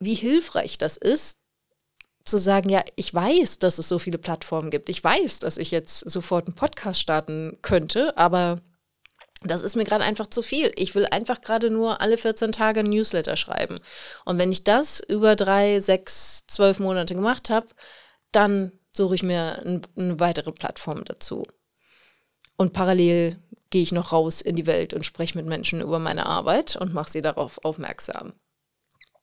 [0.00, 1.38] wie hilfreich das ist,
[2.24, 4.88] zu sagen, ja, ich weiß, dass es so viele Plattformen gibt.
[4.88, 8.60] Ich weiß, dass ich jetzt sofort einen Podcast starten könnte, aber
[9.42, 10.72] das ist mir gerade einfach zu viel.
[10.76, 13.78] Ich will einfach gerade nur alle 14 Tage ein Newsletter schreiben.
[14.24, 17.68] Und wenn ich das über drei, sechs, zwölf Monate gemacht habe,
[18.32, 21.46] dann suche ich mir ein, eine weitere Plattform dazu.
[22.56, 23.38] Und parallel
[23.70, 26.92] gehe ich noch raus in die Welt und spreche mit Menschen über meine Arbeit und
[26.92, 28.34] mache sie darauf aufmerksam.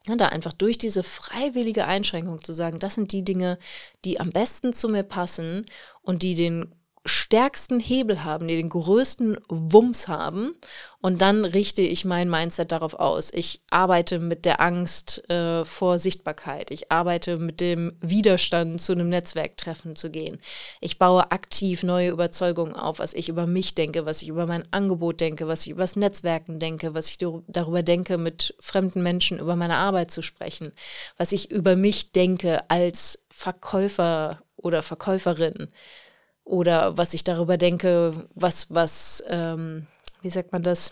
[0.08, 3.60] Und da einfach durch diese freiwillige Einschränkung zu sagen, das sind die Dinge,
[4.06, 5.66] die am besten zu mir passen
[6.02, 6.74] und die den
[7.08, 10.56] stärksten Hebel haben, die den größten Wumms haben.
[11.00, 13.32] Und dann richte ich mein Mindset darauf aus.
[13.32, 16.72] Ich arbeite mit der Angst äh, vor Sichtbarkeit.
[16.72, 20.40] Ich arbeite mit dem Widerstand, zu einem Netzwerktreffen zu gehen.
[20.82, 24.68] Ich baue aktiv neue Überzeugungen auf, was ich über mich denke, was ich über mein
[24.74, 29.38] Angebot denke, was ich über das Netzwerken denke, was ich darüber denke, mit fremden Menschen
[29.38, 30.74] über meine Arbeit zu sprechen,
[31.18, 35.70] was ich über mich denke als Verkäufer oder Verkäuferin
[36.48, 39.88] oder was ich darüber denke, was, was, ähm,
[40.22, 40.92] wie sagt man das,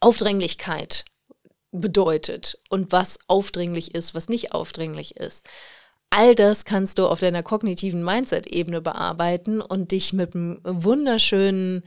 [0.00, 1.04] Aufdringlichkeit
[1.70, 5.46] bedeutet und was aufdringlich ist, was nicht aufdringlich ist.
[6.10, 11.84] All das kannst du auf deiner kognitiven Mindset-Ebene bearbeiten und dich mit einem wunderschönen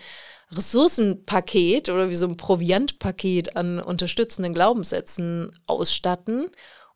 [0.52, 6.50] Ressourcenpaket oder wie so ein Proviantpaket an unterstützenden Glaubenssätzen ausstatten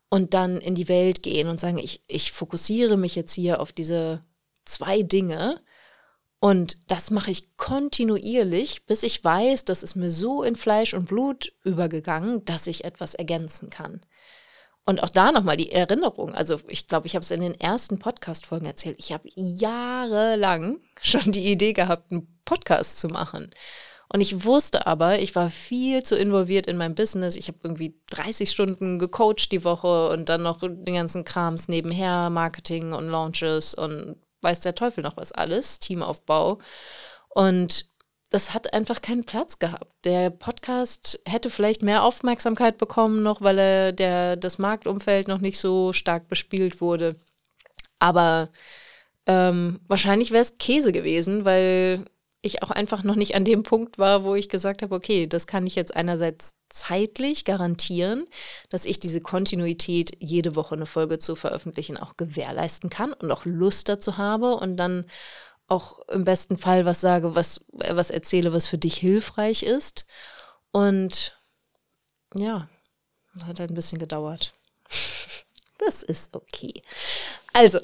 [0.08, 3.72] und dann in die Welt gehen und sagen, ich, ich fokussiere mich jetzt hier auf
[3.72, 4.24] diese
[4.64, 5.60] zwei Dinge
[6.42, 11.04] und das mache ich kontinuierlich, bis ich weiß, das ist mir so in Fleisch und
[11.04, 14.04] Blut übergegangen, dass ich etwas ergänzen kann.
[14.84, 16.34] Und auch da nochmal die Erinnerung.
[16.34, 18.96] Also ich glaube, ich habe es in den ersten Podcast-Folgen erzählt.
[18.98, 23.52] Ich habe jahrelang schon die Idee gehabt, einen Podcast zu machen.
[24.08, 27.36] Und ich wusste aber, ich war viel zu involviert in meinem Business.
[27.36, 32.30] Ich habe irgendwie 30 Stunden gecoacht die Woche und dann noch den ganzen Krams nebenher,
[32.30, 36.58] Marketing und Launches und weiß der Teufel noch was alles, Teamaufbau.
[37.30, 37.86] Und
[38.30, 39.92] das hat einfach keinen Platz gehabt.
[40.04, 45.58] Der Podcast hätte vielleicht mehr Aufmerksamkeit bekommen, noch weil er der, das Marktumfeld noch nicht
[45.58, 47.16] so stark bespielt wurde.
[47.98, 48.48] Aber
[49.26, 52.06] ähm, wahrscheinlich wäre es Käse gewesen, weil
[52.42, 55.46] ich auch einfach noch nicht an dem Punkt war, wo ich gesagt habe, okay, das
[55.46, 58.26] kann ich jetzt einerseits zeitlich garantieren,
[58.68, 63.44] dass ich diese Kontinuität, jede Woche eine Folge zu veröffentlichen, auch gewährleisten kann und auch
[63.44, 65.06] Lust dazu habe und dann
[65.68, 70.06] auch im besten Fall was sage, was, was erzähle, was für dich hilfreich ist.
[70.72, 71.38] Und
[72.34, 72.68] ja,
[73.34, 74.52] das hat halt ein bisschen gedauert.
[75.78, 76.82] das ist okay.
[77.52, 77.78] Also,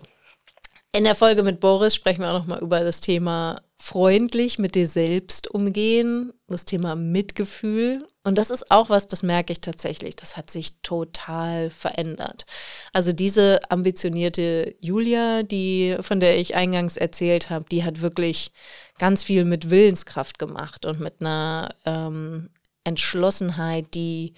[0.92, 4.86] in der Folge mit Boris sprechen wir auch nochmal über das Thema freundlich mit dir
[4.86, 8.06] selbst umgehen, das Thema Mitgefühl.
[8.24, 10.16] Und das ist auch was, das merke ich tatsächlich.
[10.16, 12.44] Das hat sich total verändert.
[12.92, 18.50] Also diese ambitionierte Julia, die, von der ich eingangs erzählt habe, die hat wirklich
[18.98, 22.50] ganz viel mit Willenskraft gemacht und mit einer ähm,
[22.84, 24.34] Entschlossenheit, die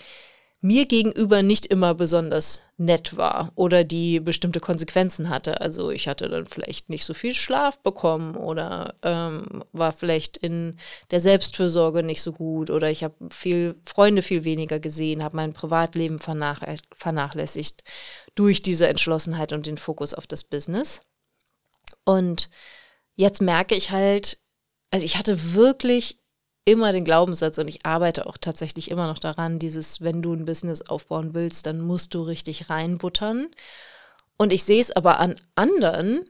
[0.62, 5.61] mir gegenüber nicht immer besonders nett war oder die bestimmte Konsequenzen hatte.
[5.61, 10.79] Also ich hatte dann vielleicht nicht so viel Schlaf bekommen oder ähm, war vielleicht in
[11.11, 15.55] der Selbstfürsorge nicht so gut oder ich habe viel Freunde viel weniger gesehen, habe mein
[15.55, 16.62] Privatleben vernach
[16.94, 17.83] vernachlässigt
[18.35, 21.01] durch diese Entschlossenheit und den Fokus auf das Business.
[22.05, 22.51] Und
[23.16, 24.38] jetzt merke ich halt,
[24.90, 26.19] also ich hatte wirklich
[26.70, 30.44] immer den Glaubenssatz und ich arbeite auch tatsächlich immer noch daran, dieses, wenn du ein
[30.44, 33.48] Business aufbauen willst, dann musst du richtig reinbuttern.
[34.37, 36.24] Und ich sehe es aber an anderen,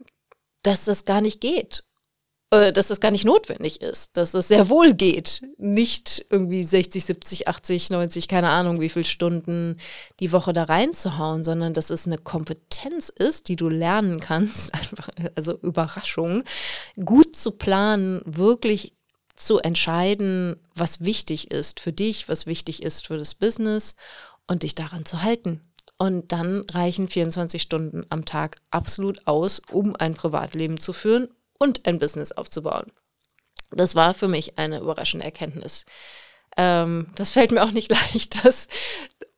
[0.62, 1.84] dass das gar nicht geht.
[2.52, 5.42] Äh, dass das gar nicht notwendig ist, dass das sehr wohl geht.
[5.56, 9.78] Nicht irgendwie 60, 70, 80, 90, keine Ahnung, wie viele Stunden
[10.18, 14.72] die Woche da reinzuhauen, sondern dass es eine Kompetenz ist, die du lernen kannst,
[15.36, 16.42] also Überraschung,
[17.04, 18.94] gut zu planen, wirklich
[19.40, 23.96] zu entscheiden, was wichtig ist für dich, was wichtig ist für das Business
[24.46, 25.60] und dich daran zu halten.
[25.98, 31.86] Und dann reichen 24 Stunden am Tag absolut aus, um ein Privatleben zu führen und
[31.86, 32.90] ein Business aufzubauen.
[33.70, 35.84] Das war für mich eine überraschende Erkenntnis.
[36.56, 38.68] Ähm, das fällt mir auch nicht leicht, das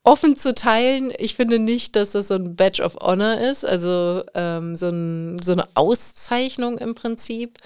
[0.03, 1.13] offen zu teilen.
[1.17, 5.39] Ich finde nicht, dass das so ein Badge of Honor ist, also ähm, so, ein,
[5.41, 7.59] so eine Auszeichnung im Prinzip.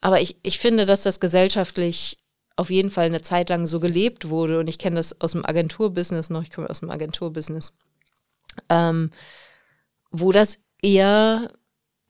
[0.00, 2.18] Aber ich, ich finde, dass das gesellschaftlich
[2.56, 4.58] auf jeden Fall eine Zeit lang so gelebt wurde.
[4.58, 7.72] Und ich kenne das aus dem Agenturbusiness noch, ich komme aus dem Agenturbusiness,
[8.68, 9.10] ähm,
[10.10, 11.52] wo das eher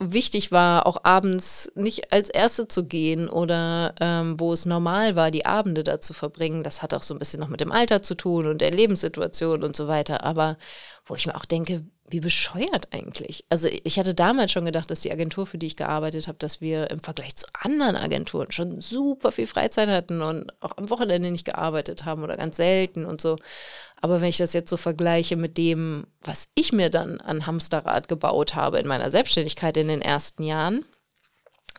[0.01, 5.31] wichtig war, auch abends nicht als Erste zu gehen oder ähm, wo es normal war,
[5.31, 6.63] die Abende da zu verbringen.
[6.63, 9.65] Das hat auch so ein bisschen noch mit dem Alter zu tun und der Lebenssituation
[9.65, 10.23] und so weiter.
[10.23, 10.57] Aber
[11.05, 13.45] wo ich mir auch denke, wie bescheuert eigentlich.
[13.51, 16.61] Also ich hatte damals schon gedacht, dass die Agentur, für die ich gearbeitet habe, dass
[16.61, 21.31] wir im Vergleich zu anderen Agenturen schon super viel Freizeit hatten und auch am Wochenende
[21.31, 23.37] nicht gearbeitet haben oder ganz selten und so.
[24.01, 28.09] Aber wenn ich das jetzt so vergleiche mit dem, was ich mir dann an Hamsterrad
[28.09, 30.85] gebaut habe in meiner Selbstständigkeit in den ersten Jahren,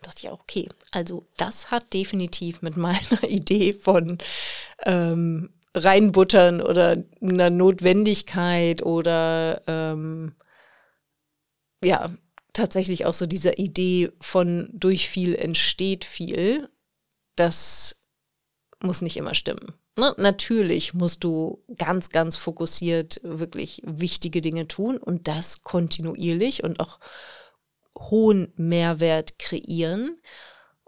[0.02, 4.18] dachte ich auch, okay, also das hat definitiv mit meiner Idee von
[4.84, 10.36] ähm, reinbuttern oder einer Notwendigkeit oder ähm,
[11.84, 12.12] ja,
[12.54, 16.70] tatsächlich auch so dieser Idee von durch viel entsteht viel,
[17.36, 17.98] das
[18.82, 19.74] muss nicht immer stimmen.
[19.98, 20.14] Ne?
[20.18, 27.00] Natürlich musst du ganz, ganz fokussiert wirklich wichtige Dinge tun und das kontinuierlich und auch
[27.98, 30.20] hohen Mehrwert kreieren.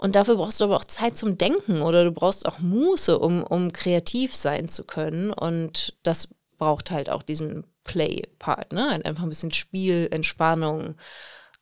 [0.01, 3.43] Und dafür brauchst du aber auch Zeit zum Denken oder du brauchst auch Muße, um,
[3.43, 5.31] um kreativ sein zu können.
[5.31, 8.99] Und das braucht halt auch diesen Play-Part, ne?
[9.05, 10.95] Einfach ein bisschen Spiel, Entspannung,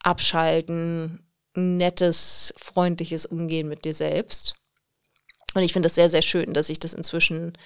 [0.02, 4.54] Abschalten, nettes, freundliches Umgehen mit dir selbst.
[5.52, 7.58] Und ich finde das sehr, sehr schön, dass ich das inzwischen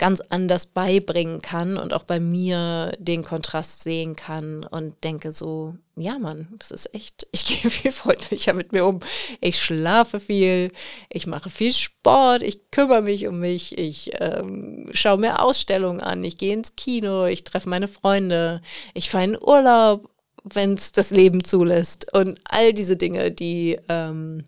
[0.00, 5.74] ganz anders beibringen kann und auch bei mir den Kontrast sehen kann und denke so,
[5.94, 9.00] ja Mann, das ist echt, ich gehe viel freundlicher mit mir um.
[9.42, 10.72] Ich schlafe viel,
[11.10, 16.24] ich mache viel Sport, ich kümmere mich um mich, ich ähm, schaue mir Ausstellungen an,
[16.24, 18.62] ich gehe ins Kino, ich treffe meine Freunde,
[18.94, 20.08] ich fahre in Urlaub,
[20.44, 24.44] wenn es das Leben zulässt und all diese Dinge, die, ähm,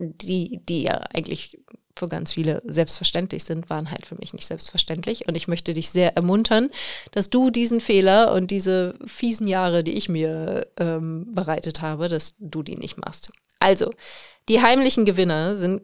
[0.00, 1.60] die, die ja eigentlich
[1.96, 5.26] für ganz viele selbstverständlich sind, waren halt für mich nicht selbstverständlich.
[5.26, 6.70] Und ich möchte dich sehr ermuntern,
[7.12, 12.34] dass du diesen Fehler und diese fiesen Jahre, die ich mir ähm, bereitet habe, dass
[12.38, 13.30] du die nicht machst.
[13.58, 13.92] Also,
[14.48, 15.82] die heimlichen Gewinner sind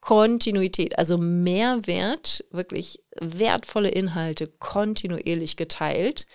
[0.00, 6.26] Kontinuität, also Mehrwert, wirklich wertvolle Inhalte kontinuierlich geteilt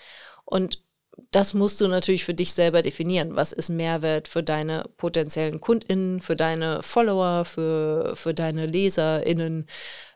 [0.46, 0.85] und
[1.32, 3.36] das musst du natürlich für dich selber definieren.
[3.36, 9.68] Was ist Mehrwert für deine potenziellen KundInnen, für deine Follower, für, für deine LeserInnen?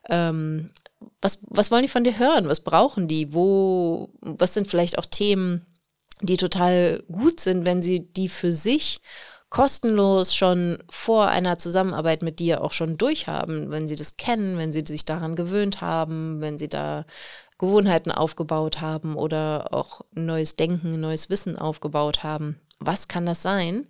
[0.09, 0.71] Ähm,
[1.21, 2.47] was, was wollen die von dir hören?
[2.47, 3.33] Was brauchen die?
[3.33, 5.65] Wo, was sind vielleicht auch Themen,
[6.21, 9.01] die total gut sind, wenn sie die für sich
[9.49, 14.71] kostenlos schon vor einer Zusammenarbeit mit dir auch schon durchhaben, wenn sie das kennen, wenn
[14.71, 17.05] sie sich daran gewöhnt haben, wenn sie da
[17.59, 22.59] Gewohnheiten aufgebaut haben oder auch neues Denken, neues Wissen aufgebaut haben.
[22.79, 23.87] Was kann das sein?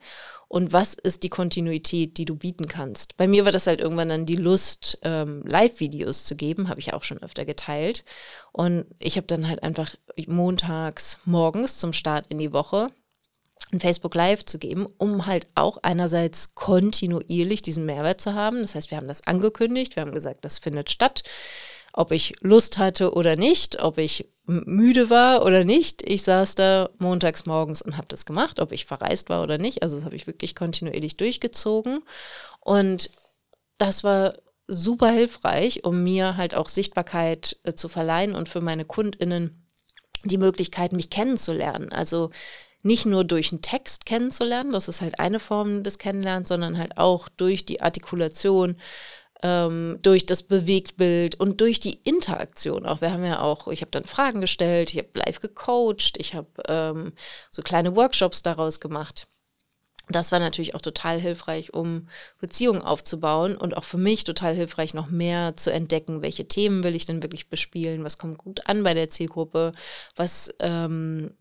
[0.47, 3.15] Und was ist die Kontinuität, die du bieten kannst?
[3.17, 6.91] Bei mir war das halt irgendwann dann die Lust, ähm, Live-Videos zu geben, habe ich
[6.93, 8.03] auch schon öfter geteilt.
[8.51, 12.89] Und ich habe dann halt einfach montags morgens zum Start in die Woche
[13.71, 18.61] ein Facebook Live zu geben, um halt auch einerseits kontinuierlich diesen Mehrwert zu haben.
[18.63, 21.23] Das heißt, wir haben das angekündigt, wir haben gesagt, das findet statt
[21.93, 26.01] ob ich Lust hatte oder nicht, ob ich müde war oder nicht.
[26.07, 29.83] Ich saß da montags morgens und habe das gemacht, ob ich verreist war oder nicht.
[29.83, 32.03] Also das habe ich wirklich kontinuierlich durchgezogen.
[32.61, 33.09] Und
[33.77, 34.35] das war
[34.67, 39.67] super hilfreich, um mir halt auch Sichtbarkeit äh, zu verleihen und für meine Kundinnen
[40.23, 41.91] die Möglichkeit, mich kennenzulernen.
[41.91, 42.29] Also
[42.81, 46.97] nicht nur durch einen Text kennenzulernen, das ist halt eine Form des Kennenlernens, sondern halt
[46.97, 48.77] auch durch die Artikulation,
[49.41, 53.01] ähm, durch das Bewegtbild und durch die Interaktion auch.
[53.01, 56.47] Wir haben ja auch, ich habe dann Fragen gestellt, ich habe live gecoacht, ich habe
[56.67, 57.13] ähm,
[57.51, 59.27] so kleine Workshops daraus gemacht.
[60.11, 64.95] Das war natürlich auch total hilfreich, um Beziehungen aufzubauen und auch für mich total hilfreich,
[64.95, 68.83] noch mehr zu entdecken, welche Themen will ich denn wirklich bespielen, was kommt gut an
[68.83, 69.73] bei der Zielgruppe,
[70.15, 71.31] was ähm,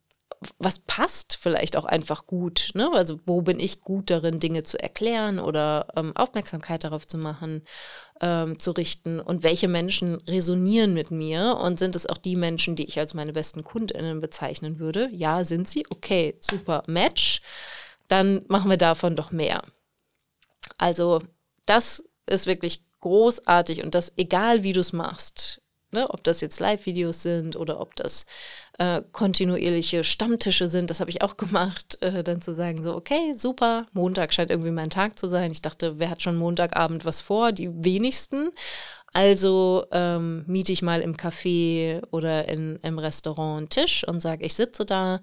[0.59, 2.71] was passt vielleicht auch einfach gut.
[2.75, 2.91] Ne?
[2.93, 7.65] Also wo bin ich gut darin, Dinge zu erklären oder ähm, Aufmerksamkeit darauf zu machen,
[8.21, 12.77] ähm, zu richten und welche Menschen resonieren mit mir und sind es auch die Menschen,
[12.77, 15.09] die ich als meine besten Kundinnen bezeichnen würde?
[15.13, 15.85] Ja, sind sie?
[15.91, 17.41] Okay, super Match.
[18.07, 19.63] Dann machen wir davon doch mehr.
[20.79, 21.23] Also
[21.67, 25.61] das ist wirklich großartig und das egal wie du es machst.
[25.91, 28.27] Ne, ob das jetzt Live-Videos sind oder ob das
[28.79, 33.33] äh, kontinuierliche Stammtische sind, das habe ich auch gemacht, äh, dann zu sagen, so, okay,
[33.33, 35.51] super, Montag scheint irgendwie mein Tag zu sein.
[35.51, 37.53] Ich dachte, wer hat schon Montagabend was vor?
[37.53, 38.51] Die wenigsten.
[39.13, 44.45] Also ähm, miete ich mal im Café oder in, im Restaurant einen Tisch und sage,
[44.45, 45.21] ich sitze da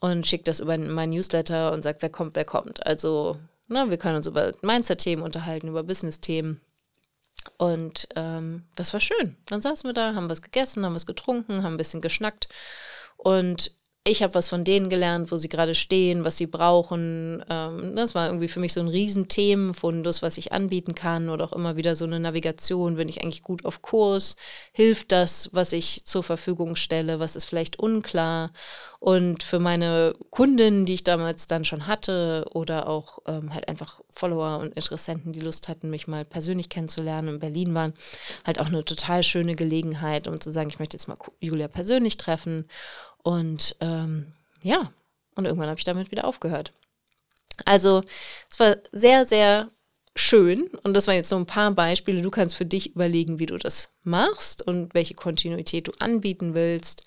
[0.00, 2.84] und schicke das über mein Newsletter und sage, wer kommt, wer kommt.
[2.84, 6.60] Also, ne, wir können uns über Mindset-Themen unterhalten, über Business-Themen.
[7.58, 9.36] Und ähm, das war schön.
[9.46, 12.48] Dann saßen wir da, haben was gegessen, haben was getrunken, haben ein bisschen geschnackt.
[13.16, 13.72] Und
[14.06, 17.42] ich habe was von denen gelernt, wo sie gerade stehen, was sie brauchen.
[17.48, 21.54] Ähm, das war irgendwie für mich so ein Riesenthemenfundus, was ich anbieten kann oder auch
[21.54, 22.96] immer wieder so eine Navigation.
[22.96, 24.36] Bin ich eigentlich gut auf Kurs?
[24.72, 27.18] Hilft das, was ich zur Verfügung stelle?
[27.18, 28.52] Was ist vielleicht unklar?
[29.00, 34.00] Und für meine Kundinnen, die ich damals dann schon hatte oder auch ähm, halt einfach
[34.10, 37.94] Follower und Interessenten, die Lust hatten, mich mal persönlich kennenzulernen in Berlin waren,
[38.46, 42.18] halt auch eine total schöne Gelegenheit, um zu sagen, ich möchte jetzt mal Julia persönlich
[42.18, 42.66] treffen
[43.24, 44.92] und ähm, ja,
[45.34, 46.72] und irgendwann habe ich damit wieder aufgehört.
[47.64, 48.02] Also
[48.50, 49.70] es war sehr, sehr
[50.14, 52.20] schön und das waren jetzt so ein paar Beispiele.
[52.20, 57.04] Du kannst für dich überlegen, wie du das machst und welche Kontinuität du anbieten willst.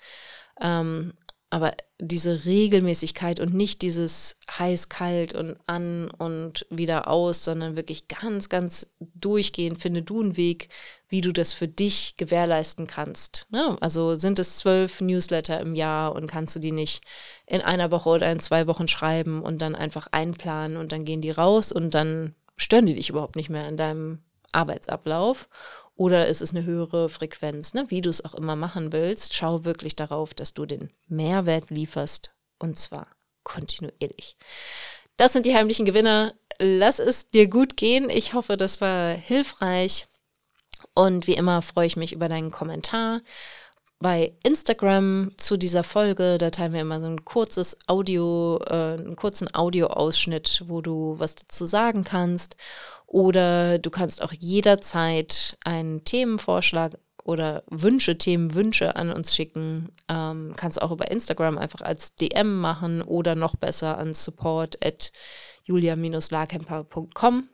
[0.60, 1.14] Ähm,
[1.50, 8.08] aber diese Regelmäßigkeit und nicht dieses heiß, kalt und an und wieder aus, sondern wirklich
[8.08, 8.90] ganz, ganz
[9.20, 10.68] durchgehend, finde du einen Weg,
[11.08, 13.46] wie du das für dich gewährleisten kannst.
[13.50, 13.76] Ne?
[13.80, 17.02] Also sind es zwölf Newsletter im Jahr und kannst du die nicht
[17.46, 21.22] in einer Woche oder in zwei Wochen schreiben und dann einfach einplanen und dann gehen
[21.22, 25.48] die raus und dann stören die dich überhaupt nicht mehr in deinem Arbeitsablauf.
[25.94, 27.86] Oder ist es eine höhere Frequenz, ne?
[27.88, 29.34] wie du es auch immer machen willst.
[29.34, 33.08] Schau wirklich darauf, dass du den Mehrwert lieferst und zwar
[33.42, 34.36] kontinuierlich.
[35.16, 36.34] Das sind die heimlichen Gewinner.
[36.60, 38.10] Lass es dir gut gehen.
[38.10, 40.06] Ich hoffe, das war hilfreich.
[40.94, 43.20] Und wie immer freue ich mich über deinen Kommentar
[44.00, 46.38] bei Instagram zu dieser Folge.
[46.38, 51.34] Da teilen wir immer so ein kurzes Audio, äh, einen kurzen Audioausschnitt, wo du was
[51.34, 52.56] dazu sagen kannst.
[53.06, 59.94] Oder du kannst auch jederzeit einen Themenvorschlag oder Wünsche, Themenwünsche an uns schicken.
[60.08, 64.76] Ähm, kannst auch über Instagram einfach als DM machen oder noch besser an support
[65.68, 67.48] julia-larkemper.com.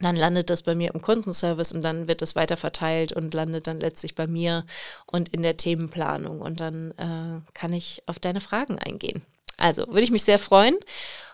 [0.00, 3.68] Dann landet das bei mir im Kundenservice und dann wird das weiter verteilt und landet
[3.68, 4.66] dann letztlich bei mir
[5.06, 6.40] und in der Themenplanung.
[6.40, 9.22] Und dann äh, kann ich auf deine Fragen eingehen.
[9.56, 10.76] Also würde ich mich sehr freuen.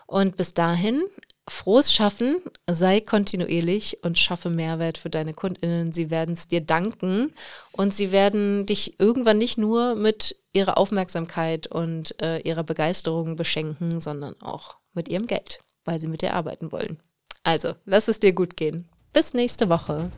[0.05, 1.03] Und bis dahin
[1.47, 5.91] frohes Schaffen, sei kontinuierlich und schaffe Mehrwert für deine Kundinnen.
[5.91, 7.33] Sie werden es dir danken
[7.71, 14.01] und sie werden dich irgendwann nicht nur mit ihrer Aufmerksamkeit und äh, ihrer Begeisterung beschenken,
[14.01, 16.99] sondern auch mit ihrem Geld, weil sie mit dir arbeiten wollen.
[17.43, 18.87] Also, lass es dir gut gehen.
[19.13, 20.11] Bis nächste Woche.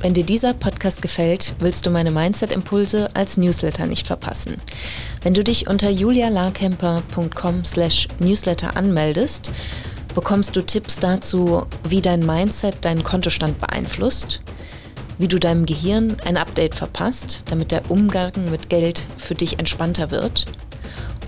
[0.00, 4.56] Wenn dir dieser Podcast gefällt, willst du meine Mindset-Impulse als Newsletter nicht verpassen.
[5.22, 9.50] Wenn du dich unter julialarkemper.com slash newsletter anmeldest,
[10.14, 14.42] bekommst du Tipps dazu, wie dein Mindset deinen Kontostand beeinflusst,
[15.18, 20.10] wie du deinem Gehirn ein Update verpasst, damit der Umgang mit Geld für dich entspannter
[20.10, 20.46] wird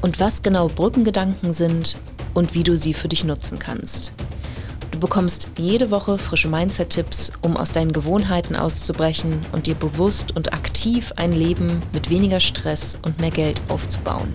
[0.02, 1.96] und was genau Brückengedanken sind
[2.36, 4.12] und wie du sie für dich nutzen kannst.
[4.90, 10.52] Du bekommst jede Woche frische Mindset-Tipps, um aus deinen Gewohnheiten auszubrechen und dir bewusst und
[10.52, 14.34] aktiv ein Leben mit weniger Stress und mehr Geld aufzubauen.